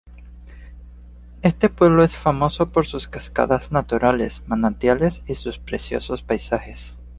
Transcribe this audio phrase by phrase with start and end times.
[1.43, 6.99] Este pueblo es famoso por sus cascadas naturales, manantiales y sus preciosos paisajes.